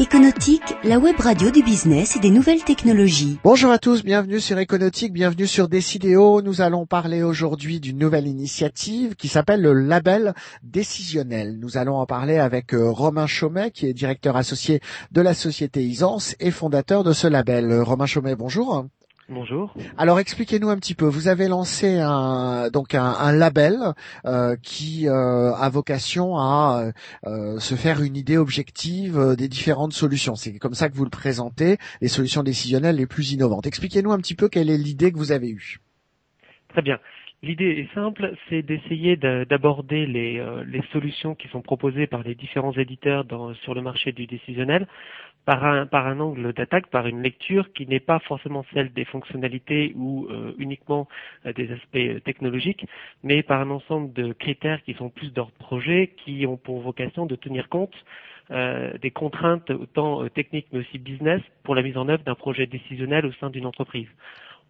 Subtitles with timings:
[0.00, 3.40] Econautique, la web radio du business et des nouvelles technologies.
[3.42, 6.40] Bonjour à tous, bienvenue sur Econautique, bienvenue sur Décidéo.
[6.40, 11.58] Nous allons parler aujourd'hui d'une nouvelle initiative qui s'appelle le label décisionnel.
[11.58, 14.80] Nous allons en parler avec euh, Romain Chaumet, qui est directeur associé
[15.10, 17.80] de la société Isance et fondateur de ce label.
[17.80, 18.86] Romain Chaumet, bonjour.
[19.30, 19.74] Bonjour.
[19.98, 21.04] Alors expliquez-nous un petit peu.
[21.04, 23.76] Vous avez lancé un donc un, label
[24.24, 26.92] euh, qui euh, a vocation à
[27.26, 30.34] euh, se faire une idée objective des différentes solutions.
[30.34, 33.66] C'est comme ça que vous le présentez, les solutions décisionnelles les plus innovantes.
[33.66, 35.76] Expliquez-nous un petit peu quelle est l'idée que vous avez eue.
[36.68, 36.98] Très bien.
[37.42, 42.72] L'idée est simple, c'est d'essayer d'aborder les, les, solutions qui sont proposées par les différents
[42.72, 44.88] éditeurs dans, sur le marché du décisionnel
[45.44, 49.04] par un, par un angle d'attaque, par une lecture qui n'est pas forcément celle des
[49.04, 51.08] fonctionnalités ou euh, uniquement
[51.46, 52.84] euh, des aspects euh, technologiques,
[53.22, 57.26] mais par un ensemble de critères qui sont plus d'ordre projet, qui ont pour vocation
[57.26, 57.94] de tenir compte
[59.02, 63.26] des contraintes autant techniques mais aussi business pour la mise en œuvre d'un projet décisionnel
[63.26, 64.08] au sein d'une entreprise.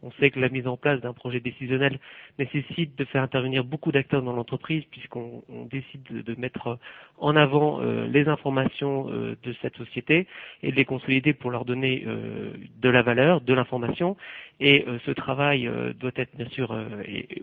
[0.03, 1.99] On sait que la mise en place d'un projet décisionnel
[2.39, 6.79] nécessite de faire intervenir beaucoup d'acteurs dans l'entreprise puisqu'on décide de, mettre
[7.19, 10.27] en avant euh, les informations euh, de cette société
[10.63, 14.17] et de les consolider pour leur donner euh, de la valeur, de l'information.
[14.61, 15.70] Et ce travail
[16.01, 16.77] doit être bien sûr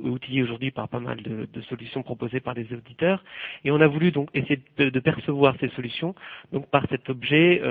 [0.02, 3.24] outillé aujourd'hui par pas mal de, solutions proposées par les auditeurs.
[3.64, 6.14] Et on a voulu donc essayer de, de percevoir ces solutions
[6.52, 7.62] donc par cet objet,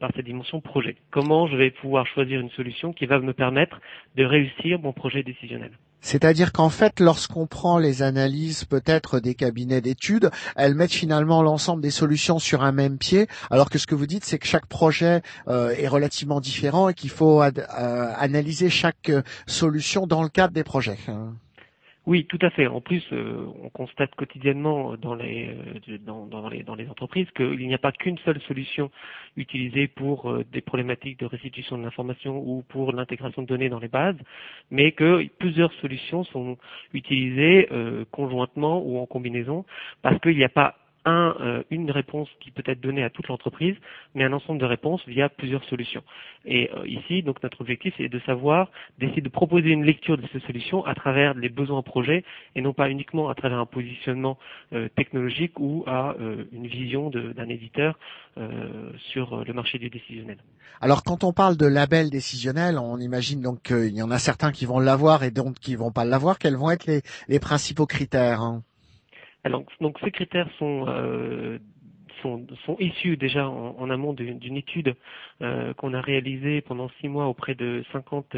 [0.00, 0.96] par cette dimension projet.
[1.10, 3.80] Comment je vais pouvoir choisir une solution qui va me permettre
[4.16, 5.72] de réussir mon projet décisionnel?
[6.00, 11.82] C'est-à-dire qu'en fait, lorsqu'on prend les analyses peut-être des cabinets d'études, elles mettent finalement l'ensemble
[11.82, 14.66] des solutions sur un même pied, alors que ce que vous dites, c'est que chaque
[14.66, 17.50] projet euh, est relativement différent et qu'il faut euh,
[18.16, 20.98] analyser chaque euh, solution dans le cadre des projets.
[22.08, 22.66] Oui, tout à fait.
[22.66, 25.50] En plus, euh, on constate quotidiennement dans les,
[25.90, 28.90] euh, dans, dans, les, dans les entreprises qu'il n'y a pas qu'une seule solution
[29.36, 33.78] utilisée pour euh, des problématiques de restitution de l'information ou pour l'intégration de données dans
[33.78, 34.16] les bases,
[34.70, 36.56] mais que plusieurs solutions sont
[36.94, 37.68] utilisées
[38.10, 39.66] conjointement ou en combinaison
[40.00, 40.76] parce qu'il n'y a pas
[41.08, 43.76] euh, une réponse qui peut être donnée à toute l'entreprise,
[44.14, 46.02] mais un ensemble de réponses via plusieurs solutions.
[46.44, 50.26] Et euh, ici, donc notre objectif, c'est de savoir, d'essayer de proposer une lecture de
[50.32, 52.24] ces solutions à travers les besoins projets
[52.54, 54.38] et non pas uniquement à travers un positionnement
[54.72, 56.16] euh, technologique ou à
[56.52, 57.98] une vision d'un éditeur
[59.12, 60.38] sur le marché du décisionnel.
[60.80, 64.52] Alors quand on parle de label décisionnel, on imagine donc qu'il y en a certains
[64.52, 66.38] qui vont l'avoir et d'autres qui vont pas l'avoir.
[66.38, 68.62] Quels vont être les, les principaux critères hein?
[69.44, 71.58] Alors, donc ces critères sont euh,
[72.22, 74.94] sont, sont, issus déjà en, amont d'une étude
[75.42, 78.36] euh, qu'on a réalisée pendant six mois auprès de 50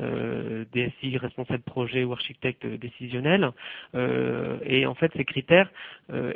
[0.00, 3.50] euh, DSI, responsables projet ou architectes décisionnels.
[3.94, 5.70] Euh, et en fait, ces critères,
[6.12, 6.32] euh,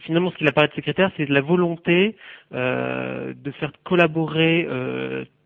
[0.00, 2.16] finalement, ce qu'il apparaît de ces critères, c'est la volonté
[2.52, 4.66] euh, de faire collaborer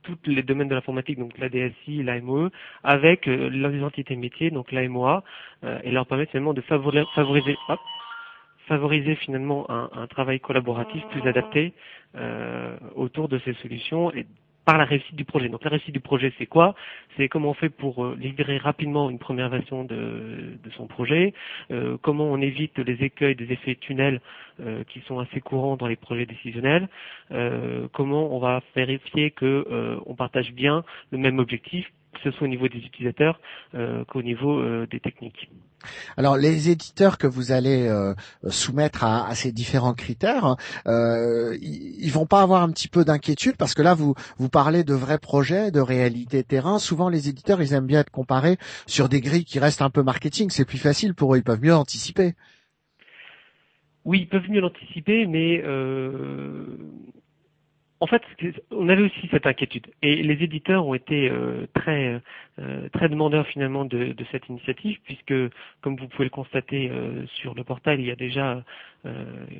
[0.02, 2.50] tous les domaines de l'informatique, donc la DSI, la MOE,
[2.84, 5.22] avec euh, les entités métiers, donc la MOA,
[5.64, 7.56] euh, et leur permettre finalement de favoriser, favoriser,
[8.66, 11.72] favoriser finalement un, un, travail collaboratif plus adapté
[12.16, 14.10] euh, autour de ces solutions
[14.64, 15.48] par la réussite du projet.
[15.48, 16.74] Donc la réussite du projet, c'est quoi?
[17.16, 21.34] C'est comment on fait pour euh, livrer rapidement une première version de, de son projet,
[21.70, 24.20] euh, comment on évite les écueils des effets tunnels
[24.60, 26.88] euh, qui sont assez courants dans les projets décisionnels,
[27.32, 31.90] euh, comment on va vérifier que euh, on partage bien le même objectif,
[32.22, 33.40] ce soit au niveau des utilisateurs
[33.74, 35.48] euh, qu'au niveau des techniques.
[36.16, 38.14] Alors les éditeurs que vous allez euh,
[38.48, 40.56] soumettre à, ces différents critères,
[40.86, 44.84] euh, ils, vont pas avoir un petit peu d'inquiétude parce que là vous vous parlez
[44.84, 46.78] de vrais projets, de réalité terrain.
[46.78, 50.02] Souvent les éditeurs ils aiment bien être comparés sur des grilles qui restent un peu
[50.02, 50.50] marketing.
[50.50, 52.34] C'est plus facile pour eux, ils peuvent mieux anticiper.
[54.04, 56.64] Oui, ils peuvent mieux l'anticiper, mais euh,
[58.02, 58.22] en fait,
[58.70, 59.86] on avait aussi cette inquiétude.
[60.00, 62.20] Et les éditeurs ont été euh, très
[62.58, 65.34] euh, très demandeurs finalement de, de, cette initiative puisque,
[65.82, 68.62] comme vous pouvez le constater euh, sur le portail, il y a déjà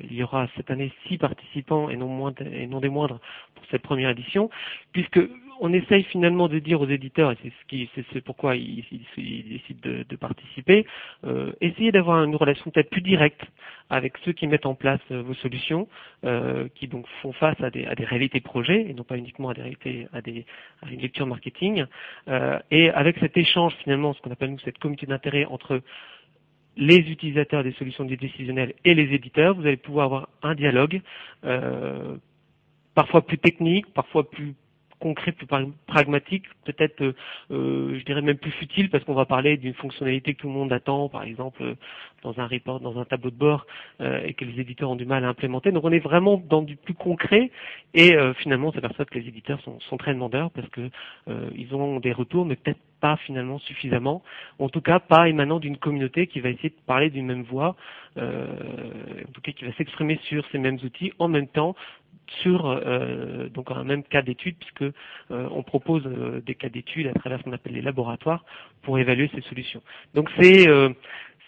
[0.03, 3.19] il y aura cette année six participants et non et non des moindres
[3.55, 4.51] pour cette première édition,
[4.91, 5.19] puisque
[5.61, 8.83] on essaye finalement de dire aux éditeurs, et c'est ce qui, c'est pourquoi ils,
[9.15, 10.87] décident de, participer,
[11.23, 13.41] euh, essayez d'avoir une relation peut-être plus directe
[13.91, 15.87] avec ceux qui mettent en place euh, vos solutions,
[16.25, 19.49] euh, qui donc font face à des, à des réalités projets et non pas uniquement
[19.49, 20.45] à des réalités, à, des,
[20.81, 21.85] à une lecture marketing,
[22.27, 25.81] euh, et avec cet échange finalement, ce qu'on appelle nous cette communauté d'intérêt entre
[26.75, 31.01] les utilisateurs des solutions décisionnelles et les éditeurs, vous allez pouvoir avoir un dialogue,
[31.43, 32.17] euh,
[32.95, 34.55] parfois plus technique, parfois plus
[35.01, 35.47] concret, plus
[35.87, 37.13] pragmatique, peut-être, euh,
[37.51, 40.53] euh, je dirais même plus futile, parce qu'on va parler d'une fonctionnalité que tout le
[40.53, 41.75] monde attend, par exemple
[42.23, 43.65] dans un report, dans un tableau de bord,
[43.99, 45.71] et que les éditeurs ont du mal à implémenter.
[45.71, 47.49] Donc on est vraiment dans du plus concret,
[47.95, 50.89] et finalement on s'aperçoit que les éditeurs sont, sont très demandeurs parce que
[51.55, 54.21] ils ont des retours, mais peut-être pas finalement suffisamment,
[54.59, 57.75] en tout cas pas émanant d'une communauté qui va essayer de parler d'une même voix,
[58.17, 58.45] euh,
[59.27, 61.75] en tout cas qui va s'exprimer sur ces mêmes outils en même temps
[62.41, 66.03] sur euh, donc un même cas d'étude puisque euh, on propose
[66.45, 68.45] des cas d'étude à travers ce qu'on appelle les laboratoires
[68.81, 69.81] pour évaluer ces solutions.
[70.13, 70.67] Donc c'est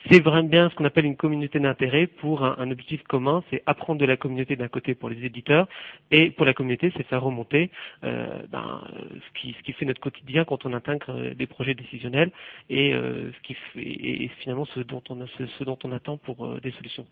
[0.09, 4.01] c'est vraiment bien ce qu'on appelle une communauté d'intérêt pour un, objectif commun, c'est apprendre
[4.01, 5.67] de la communauté d'un côté pour les éditeurs,
[6.11, 7.69] et pour la communauté, c'est faire remonter
[8.03, 11.73] euh, ben, ce, qui, ce qui fait notre quotidien quand on intègre euh, des projets
[11.73, 12.31] décisionnels
[12.69, 16.59] et, euh, ce qui fait, et, finalement ce dont on, ce, dont on attend pour
[16.59, 17.05] des solutions.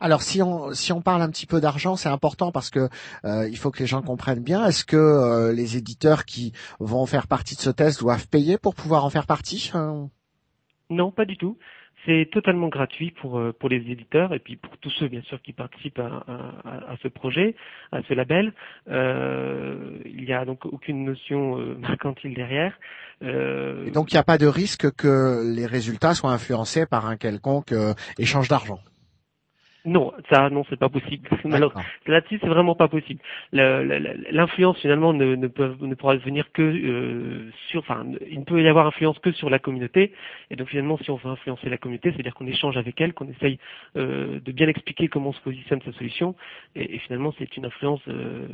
[0.00, 2.88] Alors si on si on parle un petit peu d'argent, c'est important parce que
[3.24, 4.66] il faut que les gens comprennent bien.
[4.66, 9.04] Est-ce que les éditeurs qui vont faire partie de ce test doivent payer pour pouvoir
[9.04, 9.72] en faire partie
[10.90, 11.56] Non, pas du tout.
[12.06, 15.40] C'est totalement gratuit pour, euh, pour les éditeurs et puis pour tous ceux bien sûr
[15.42, 16.24] qui participent à,
[16.64, 17.54] à, à ce projet,
[17.92, 18.54] à ce label.
[18.88, 22.72] Euh, il n'y a donc aucune notion euh, mercantile derrière.
[23.22, 23.86] Euh...
[23.86, 27.16] Et donc il n'y a pas de risque que les résultats soient influencés par un
[27.16, 28.80] quelconque euh, échange d'argent?
[29.86, 31.28] Non, ça, non, c'est pas possible.
[32.06, 33.20] là-dessus, c'est vraiment pas possible.
[33.52, 38.62] L'influence finalement ne, ne, peut, ne pourra venir que euh, sur, enfin, il ne peut
[38.62, 40.12] y avoir influence que sur la communauté.
[40.50, 43.28] Et donc finalement, si on veut influencer la communauté, c'est-à-dire qu'on échange avec elle, qu'on
[43.28, 43.58] essaye
[43.96, 46.34] euh, de bien expliquer comment se positionne sa solution.
[46.76, 48.46] Et, finalement, c'est une influence euh,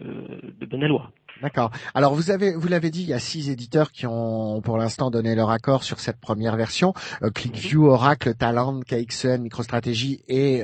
[0.61, 1.11] de bonne loi.
[1.43, 1.70] D'accord.
[1.94, 5.11] Alors vous avez, vous l'avez dit, il y a six éditeurs qui ont pour l'instant
[5.11, 6.94] donné leur accord sur cette première version.
[7.34, 7.88] ClickView, mhm.
[7.90, 10.62] Oracle, Talent, KXN, MicroStrategy et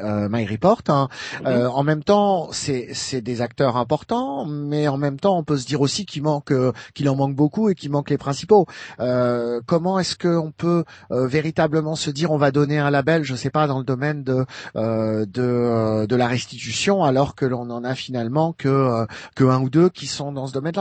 [0.52, 0.82] MyReport.
[0.88, 1.08] Hein.
[1.40, 1.46] Mhm.
[1.46, 5.66] Euh, en même temps, c'est des acteurs importants, mais en même temps, on peut se
[5.66, 6.52] dire aussi qu'il manque,
[6.94, 8.66] qu'il en manque beaucoup et qu'il manque les principaux.
[9.00, 13.34] Euh, comment est-ce qu'on peut euh, véritablement se dire on va donner un label, je
[13.34, 14.44] sais pas, dans le domaine de
[14.74, 19.06] de, de la restitution, alors que l'on en a finalement que
[19.36, 20.72] que un ou deux qui sont dans ce domaine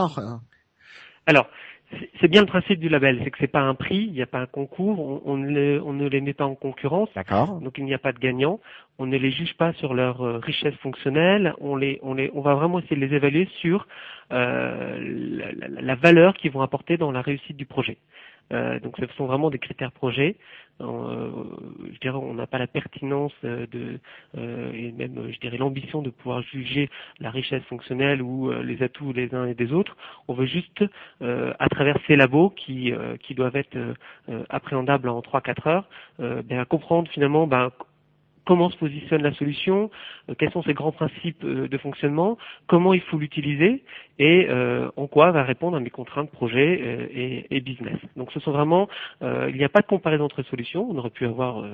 [1.26, 1.48] alors,
[2.20, 4.26] c'est bien le principe du label, c'est que c'est pas un prix, il n'y a
[4.26, 7.10] pas un concours, on, ne les met pas en concurrence,
[7.60, 8.60] donc il n'y a pas de gagnant,
[8.98, 12.40] on ne les juge pas sur leur euh, richesse fonctionnelle, on les, on les, on
[12.40, 13.86] va vraiment essayer de les évaluer sur
[14.32, 15.42] euh,
[15.80, 17.98] la, valeur qu'ils vont apporter dans la réussite du projet.
[18.52, 20.36] Euh, donc ce sont vraiment des critères projets.
[20.80, 21.30] Euh,
[21.92, 23.98] je dirais on n'a pas la pertinence de
[24.34, 26.88] et même je dirais l'ambition de pouvoir juger
[27.20, 29.96] la richesse fonctionnelle ou les atouts des uns et des autres.
[30.28, 30.84] On veut juste
[31.20, 33.78] à travers ces labos qui qui doivent être
[34.48, 35.88] appréhendables en 3-4 heures,
[36.18, 37.70] ben, comprendre finalement ben,
[38.44, 39.90] comment se positionne la solution,
[40.28, 43.84] euh, quels sont ses grands principes euh, de fonctionnement, comment il faut l'utiliser
[44.18, 47.98] et euh, en quoi va répondre à mes contraintes projet et, business.
[48.16, 48.88] Donc ce sont vraiment,
[49.20, 51.64] il n'y a pas de comparaison entre solutions, on aurait pu avoir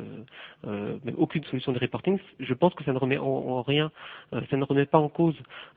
[1.16, 2.18] aucune solution de reporting.
[2.38, 3.90] Je pense que ça ne remet en, rien,
[4.32, 5.34] ça ne remet pas en cause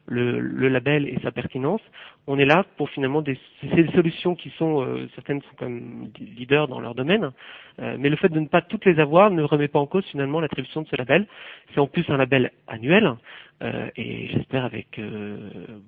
[0.07, 1.81] le, label et sa pertinence.
[2.27, 4.85] On est là pour finalement des, ces solutions qui sont,
[5.15, 7.31] certaines sont comme leaders dans leur domaine,
[7.79, 10.41] mais le fait de ne pas toutes les avoir ne remet pas en cause finalement
[10.41, 11.25] l'attribution de ce label.
[11.73, 13.15] C'est en plus un label annuel euh,
[13.95, 15.37] et j'espère avec euh,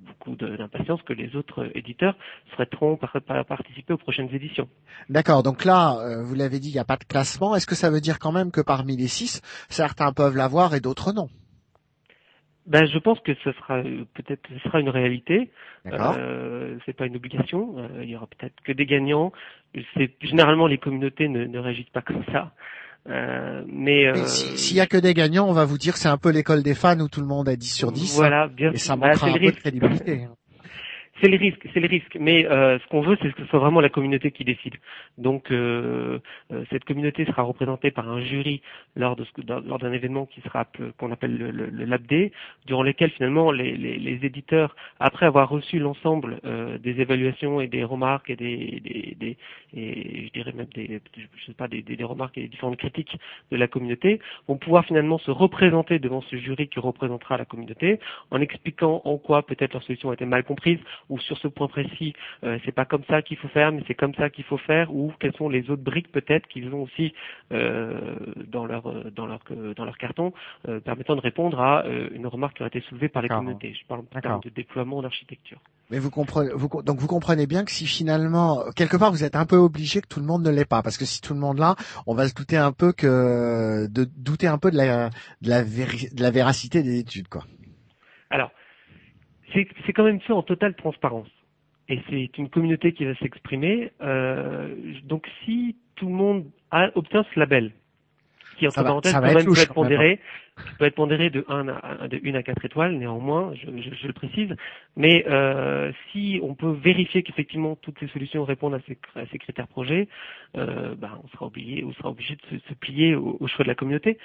[0.05, 2.15] beaucoup d'impatience que les autres éditeurs
[2.55, 4.69] souhaiteront participer aux prochaines éditions.
[5.09, 7.55] D'accord, donc là, euh, vous l'avez dit, il n'y a pas de classement.
[7.55, 10.81] Est-ce que ça veut dire quand même que parmi les six, certains peuvent l'avoir et
[10.81, 11.29] d'autres non?
[12.65, 15.51] Ben, je pense que ce sera peut-être ce sera une réalité.
[15.85, 17.75] Euh, c'est pas une obligation.
[18.01, 19.33] il y aura peut-être que des gagnants.
[19.95, 22.53] C'est généralement les communautés ne, ne réagissent pas comme ça.
[23.09, 26.07] Euh, mais euh, s'il y a que des gagnants, on va vous dire que c'est
[26.07, 28.15] un peu l'école des fans où tout le monde a 10 sur 10.
[28.15, 30.27] Voilà, bien Et ça manquera bah, un peu de crédibilité.
[31.23, 32.17] C'est le risque, c'est le risque.
[32.19, 34.75] Mais euh, ce qu'on veut, c'est que ce soit vraiment la communauté qui décide.
[35.17, 36.19] Donc euh,
[36.51, 38.61] euh cette communauté sera représentée par un jury
[38.97, 39.25] lors de
[39.65, 40.65] lors d'un événement qui sera
[40.97, 42.33] qu'on appelle le, le, le LabD,
[42.65, 47.67] durant lequel finalement les, les, les éditeurs, après avoir reçu l'ensemble euh, des évaluations et
[47.67, 49.37] des remarques et des, des, des
[49.73, 53.17] et je dirais même des je sais pas des, des, remarques et des différentes critiques
[53.49, 57.99] de la communauté, vont pouvoir finalement se représenter devant ce jury qui représentera la communauté
[58.29, 60.79] en expliquant en quoi peut-être leur solution a été mal comprise
[61.13, 63.93] ou sur ce point précis, euh, c'est pas comme ça qu'il faut faire, mais c'est
[63.93, 67.13] comme ça qu'il faut faire, ou quelles sont les autres briques peut-être qu'ils ont aussi
[67.51, 68.15] euh,
[68.47, 69.41] dans leur euh, dans leur
[69.75, 70.33] dans leur carton,
[70.83, 73.75] permettant de répondre à une remarque qui a été soulevée par les communautés.
[73.79, 75.59] Je parle en de déploiement d'architecture.
[75.91, 79.35] Mais vous comprenez, vous, donc vous comprenez bien que si finalement quelque part vous êtes
[79.35, 81.39] un peu obligé que tout le monde ne l'est pas, parce que si tout le
[81.39, 81.75] monde l'a,
[82.07, 85.09] on va se douter un peu que de douter un peu de la
[85.41, 87.43] de la, de la véracité des études, quoi.
[88.33, 88.49] Alors,
[89.53, 91.29] c'est quand même fait en totale transparence.
[91.89, 93.91] et c'est une communauté qui va s'exprimer.
[94.01, 97.71] Euh, donc si tout le monde a, obtient ce label,
[98.57, 100.19] qui entre parenthèses peut être pondéré,
[100.77, 104.07] peut être pondéré de 1 à, de 1 à 4 étoiles, néanmoins, je, je, je
[104.07, 104.55] le précise.
[104.95, 109.39] Mais euh, si on peut vérifier qu'effectivement toutes ces solutions répondent à ces, à ces
[109.39, 110.07] critères projets,
[110.57, 113.63] euh, ben, on sera obligé, on sera obligé de se, se plier au, au, choix
[113.63, 114.17] de la communauté.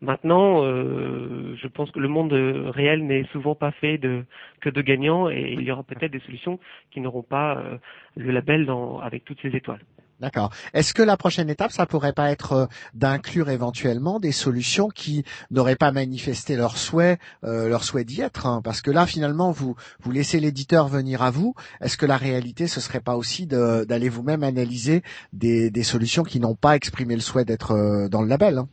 [0.00, 4.24] Maintenant, euh, je pense que le monde réel n'est souvent pas fait de,
[4.60, 6.58] que de gagnants et il y aura peut-être des solutions
[6.90, 7.78] qui n'auront pas euh,
[8.16, 9.82] le label dans, avec toutes ces étoiles.
[10.18, 10.50] D'accord.
[10.72, 15.24] Est-ce que la prochaine étape, ça pourrait pas être euh, d'inclure éventuellement des solutions qui
[15.50, 18.62] n'auraient pas manifesté leur souhait, euh, leur souhait d'y être hein?
[18.64, 21.54] Parce que là, finalement, vous vous laissez l'éditeur venir à vous.
[21.82, 25.02] Est-ce que la réalité, ce serait pas aussi d'aller vous-même analyser
[25.34, 28.68] des, des, solutions qui n'ont pas exprimé le souhait d'être euh, dans le label hein?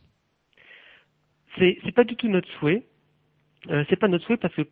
[1.58, 2.86] C'est pas du tout notre souhait.
[3.70, 4.62] Euh, c'est pas notre souhait parce que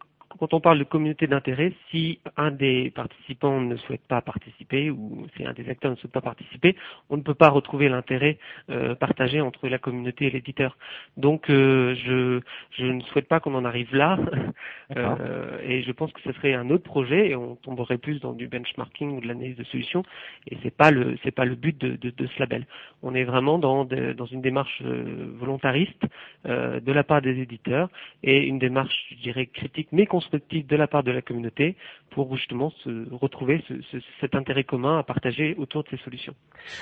[0.42, 5.24] quand on parle de communauté d'intérêt, si un des participants ne souhaite pas participer ou
[5.36, 6.74] si un des acteurs ne souhaite pas participer,
[7.10, 10.76] on ne peut pas retrouver l'intérêt euh, partagé entre la communauté et l'éditeur.
[11.16, 12.40] Donc euh, je,
[12.72, 14.18] je ne souhaite pas qu'on en arrive là
[14.96, 18.32] euh, et je pense que ce serait un autre projet et on tomberait plus dans
[18.32, 20.02] du benchmarking ou de l'analyse de solutions
[20.50, 22.66] et c'est pas le c'est pas le but de, de, de, ce label.
[23.04, 26.02] On est vraiment dans, de, dans une démarche volontariste
[26.46, 27.90] euh, de la part des éditeurs
[28.24, 31.76] et une démarche je dirais critique mais constructive de la part de la communauté
[32.10, 36.34] pour justement se retrouver ce, ce, cet intérêt commun à partager autour de ces solutions.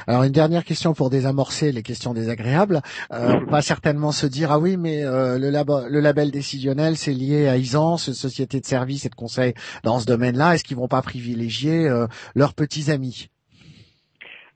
[0.06, 2.80] Alors une dernière question pour désamorcer les questions désagréables.
[3.12, 7.12] Euh, pas certainement se dire ah oui mais euh, le, lab le, label décisionnel c'est
[7.12, 9.54] lié à Isance, société de services et de conseil
[9.84, 10.54] dans ce domaine-là.
[10.54, 13.30] Est-ce qu'ils vont pas privilégier euh, leurs petits amis?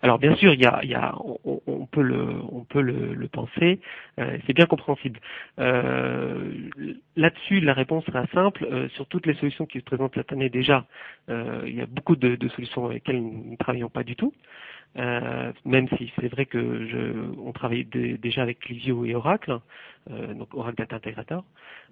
[0.04, 3.14] Alors bien sûr, il y a, il y a on, peut le, on peut le,
[3.14, 3.80] le penser,
[4.20, 5.18] euh, c'est bien compréhensible.
[5.58, 6.52] Euh,
[7.16, 8.68] Là-dessus, la réponse sera simple.
[8.70, 10.84] Euh, sur toutes les solutions qui se présentent cette année déjà,
[11.30, 14.14] euh, il y a beaucoup de, de, solutions avec lesquelles nous ne travaillons pas du
[14.14, 14.34] tout.
[14.98, 19.58] Euh, même si c'est vrai que je, on travaille déjà avec Clivio et Oracle,
[20.10, 21.44] donc Oracle Data Integrator.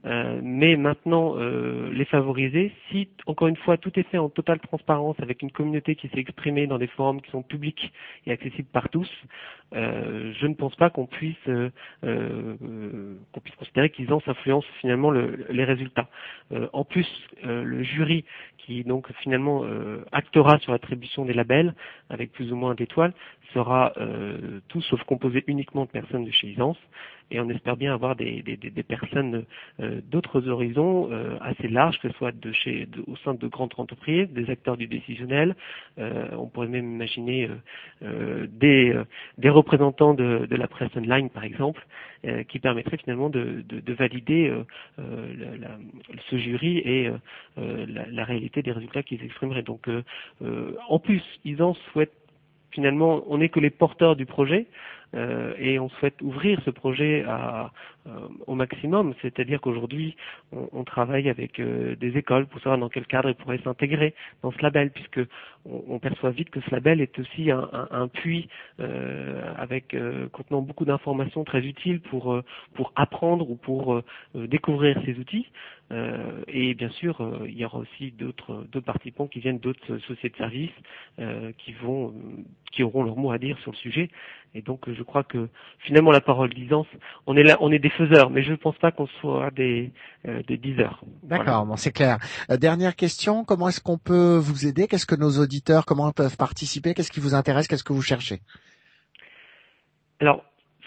[0.04, 4.58] Euh, mais maintenant, euh, les favoriser, si encore une fois tout est fait en totale
[4.58, 7.92] transparence avec une communauté qui s'est exprimée dans des forums qui sont publics
[8.26, 9.08] et accessibles par tous,
[9.74, 15.46] euh, je ne pense pas qu'on puisse qu'on puisse considérer qu'ils ont influencent finalement le,
[15.50, 16.08] les résultats.
[16.72, 17.06] en plus,
[17.44, 18.24] le jury
[18.58, 19.64] qui donc finalement
[20.12, 21.74] actera sur l'attribution des labels
[22.10, 23.12] avec plus ou moins d'étoiles
[23.54, 23.92] sera
[24.68, 26.78] tout sauf composé uniquement de personnes de chez Isance
[27.32, 29.44] et on espère bien avoir des, des, des personnes
[29.80, 33.72] euh, d'autres horizons euh, assez larges, que ce soit de chez, au sein de grandes
[33.78, 35.56] entreprises, des acteurs du décisionnel.
[35.98, 37.48] Euh, on pourrait même imaginer
[38.00, 38.94] des,
[39.38, 41.86] des représentants de, de, la presse online, par exemple,
[42.48, 44.52] qui permettraient finalement de, de, de valider
[44.98, 45.78] la, la,
[46.30, 47.10] ce jury et
[47.56, 49.62] la, la, réalité des résultats qu'ils exprimeraient.
[49.62, 49.88] Donc,
[50.88, 52.21] en plus, ils en souhaitent
[52.72, 54.66] finalement, on n'est que les porteurs du projet
[55.14, 57.70] euh, et on souhaite ouvrir ce projet à,
[58.06, 58.10] euh,
[58.46, 59.14] au maximum.
[59.20, 60.16] C'est-à-dire qu'aujourd'hui,
[60.52, 64.14] on, on, travaille avec euh, des écoles pour savoir dans quel cadre ils pourraient s'intégrer
[64.42, 65.20] dans ce label, puisque
[65.66, 68.48] on, on, perçoit vite que ce label est aussi un, un, un puits
[68.80, 69.94] euh, avec
[70.32, 72.40] contenant beaucoup d'informations très utiles pour
[72.74, 74.00] pour apprendre ou pour
[74.34, 75.46] découvrir ces outils.
[76.48, 80.70] Et bien sûr, il y aura aussi d'autres participants qui viennent d'autres sociétés de services
[81.58, 82.14] qui vont
[82.72, 84.10] qui auront leur mot à dire sur le sujet.
[84.54, 86.86] Et donc, je crois que finalement, la parole disance,
[87.26, 89.92] on est là, on est des faiseurs, mais je ne pense pas qu'on soit des,
[90.26, 91.02] euh, des diseurs.
[91.22, 91.64] D'accord, voilà.
[91.64, 92.18] bon, c'est clair.
[92.50, 94.88] Euh, dernière question, comment est-ce qu'on peut vous aider?
[94.88, 96.92] Qu'est-ce que nos auditeurs, comment peuvent participer?
[96.92, 97.66] Qu'est-ce qui vous intéresse?
[97.66, 98.40] Qu'est-ce que vous cherchez?
[100.20, 100.44] Alors,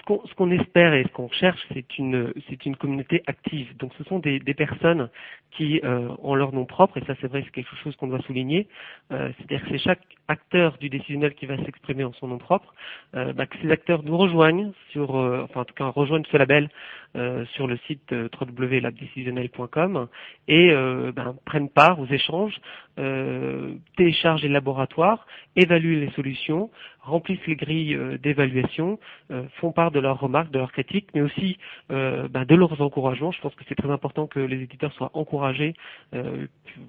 [0.08, 3.76] ce qu'on espère et ce qu'on cherche, c'est une, c'est une communauté active.
[3.78, 5.10] Donc, ce sont des, des personnes
[5.52, 8.22] qui euh, ont leur nom propre, et ça, c'est vrai, c'est quelque chose qu'on doit
[8.22, 8.68] souligner.
[9.12, 12.74] Euh, C'est-à-dire que c'est chaque acteur du décisionnel qui va s'exprimer en son nom propre.
[13.16, 16.38] Euh, bah, que ces acteurs nous rejoignent sur, euh, enfin, en tout cas, rejoignent ce
[16.38, 16.70] label
[17.16, 20.08] euh, sur le site www.labdecisionnel.com
[20.48, 20.74] et
[21.16, 22.56] ben, prennent part aux échanges,
[23.98, 26.70] téléchargent les laboratoires, évaluent les solutions,
[27.02, 29.00] remplissent les grilles d'évaluation,
[29.60, 31.58] font part de leurs remarques, de leurs critiques, mais aussi
[31.92, 33.32] euh, bah, de leurs encouragements.
[33.32, 35.76] Je pense que c'est très important que les éditeurs soient encouragés
[36.14, 36.48] euh,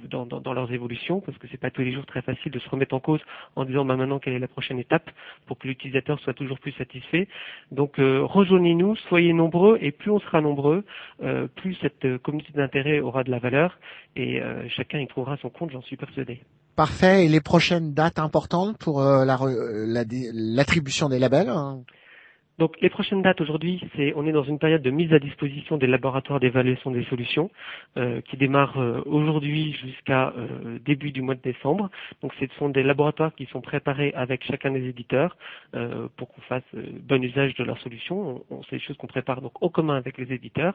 [0.08, 2.58] dans, dans, dans, leurs évolutions, parce que c'est pas tous les jours très facile de
[2.58, 3.20] se remettre en cause
[3.54, 5.10] en disant bah, maintenant quelle est la prochaine étape
[5.46, 7.28] pour que l'utilisateur soit toujours plus satisfait.
[7.70, 10.84] Donc euh, rejoignez-nous, soyez nombreux, et plus on sera nombreux,
[11.22, 13.78] euh, plus cette communauté d'intérêt aura de la valeur,
[14.14, 16.40] et euh, chacun y trouvera son compte, j'en suis persuadé.
[16.76, 17.24] Parfait.
[17.24, 21.80] Et les prochaines dates importantes pour l'attribution la, des labels hein?
[22.58, 25.76] Donc les prochaines dates aujourd'hui, c'est on est dans une période de mise à disposition
[25.76, 27.50] des laboratoires d'évaluation des solutions
[27.98, 31.90] euh, qui démarre euh, aujourd'hui jusqu'à euh, début du mois de décembre.
[32.22, 35.36] Donc ce sont des laboratoires qui sont préparés avec chacun des éditeurs
[36.16, 36.62] pour qu'on fasse
[37.02, 38.42] bon usage de leurs solutions.
[38.50, 40.74] On, c'est des choses qu'on prépare donc au commun avec les éditeurs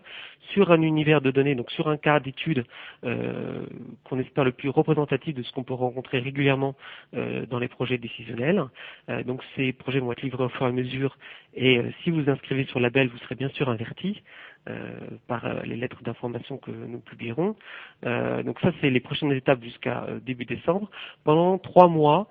[0.53, 2.63] sur un univers de données, donc sur un cas d'étude
[3.01, 6.75] qu'on espère le plus représentatif de ce qu'on peut rencontrer régulièrement
[7.13, 8.63] dans les projets décisionnels.
[9.25, 11.17] donc ces projets vont être livrés au fur et à mesure
[11.53, 14.21] et euh, si vous inscrivez sur label, vous serez bien sûr averti
[14.69, 14.91] euh,
[15.27, 17.55] par euh, les lettres d'information que nous publierons.
[18.03, 20.89] donc ça, c'est les prochaines étapes jusqu'à début décembre.
[21.23, 22.27] Pendant trois mois,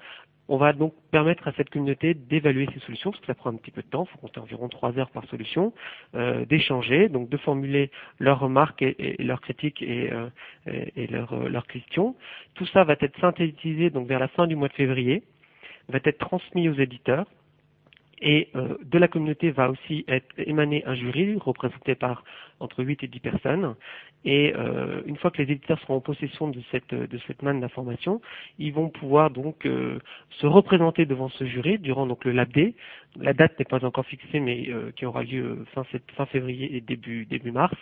[0.49, 3.57] on va donc permettre à cette communauté d'évaluer ces solutions, parce que ça prend un
[3.57, 5.73] petit peu de temps, il faut compter environ trois heures par solution,
[6.49, 10.11] d'échanger, donc de formuler leurs remarques et, leurs critiques et,
[11.09, 12.17] leurs, leurs, questions.
[12.55, 15.23] Tout ça va être synthétisé donc vers la fin du mois de février,
[15.89, 17.27] va être transmis aux éditeurs
[18.21, 22.25] et euh, de la communauté va aussi être émané un jury représenté par
[22.61, 23.75] entre 8 et 10 personnes.
[24.25, 27.61] Et euh, une fois que les éditeurs seront en possession de cette, de cette manne
[27.61, 28.21] d'informations,
[28.59, 29.99] ils vont pouvoir donc euh,
[30.31, 32.75] se représenter devant ce jury durant donc le Lab D.
[33.19, 35.85] La date n'est pas encore fixée, mais euh, qui aura lieu fin,
[36.17, 37.75] fin, février et début, début mars,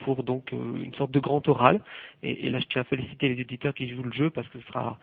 [0.00, 1.80] pour donc une sorte de grand oral.
[2.22, 4.66] Et, là, je tiens à féliciter les éditeurs qui jouent le jeu parce que ce
[4.66, 4.98] sera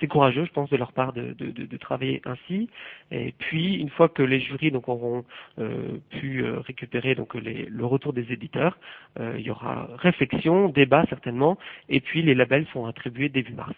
[0.00, 2.70] c'est courageux, je pense, de leur part de, de, de, travailler ainsi.
[3.10, 5.24] Et puis, une fois que les jurys donc auront
[6.10, 8.43] pu récupérer donc les, le retour des éditeurs
[9.20, 11.58] euh, il y aura réflexion, débat certainement,
[11.88, 13.74] et puis les labels sont attribués début mars.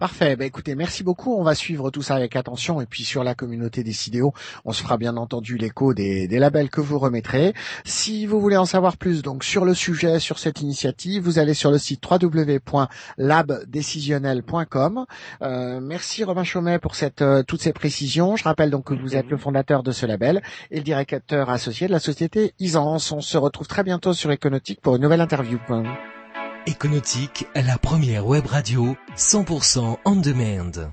[0.00, 0.34] Parfait.
[0.34, 1.36] Bah, écoutez, merci beaucoup.
[1.36, 2.80] On va suivre tout ça avec attention.
[2.80, 4.32] Et puis sur la communauté des CIDEO,
[4.64, 7.52] on se fera bien entendu l'écho des, labels que vous remettrez.
[7.84, 11.52] Si vous voulez en savoir plus donc sur le sujet, sur cette initiative, vous allez
[11.52, 15.04] sur le site www.labdécisionnel.com.
[15.42, 18.36] Euh, merci Romain Chaumet pour cette, euh, toutes ces précisions.
[18.36, 20.40] Je rappelle donc que vous êtes le fondateur de ce label
[20.70, 23.12] et le directeur associé de la société Isance.
[23.12, 25.58] On se retrouve très bientôt sur Econotique pour une nouvelle interview.
[26.68, 30.92] Econautique, la première web radio 100% on demand.